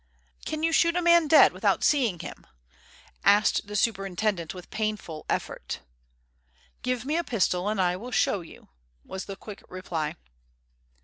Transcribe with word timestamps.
"Can 0.47 0.63
you 0.63 0.71
shoot 0.71 0.95
a 0.95 1.01
man 1.03 1.27
dead 1.27 1.53
without 1.53 1.83
seeing 1.83 2.17
him?" 2.17 2.47
asked 3.23 3.67
the 3.67 3.75
Superintendent, 3.75 4.51
with 4.51 4.71
painful 4.71 5.27
effort. 5.29 5.81
"Give 6.81 7.05
me 7.05 7.17
a 7.17 7.23
pistol 7.23 7.69
and 7.69 7.79
I 7.79 7.95
will 7.97 8.09
show 8.09 8.41
you," 8.41 8.69
was 9.05 9.25
the 9.25 9.35
quick 9.35 9.61
reply. 9.69 10.15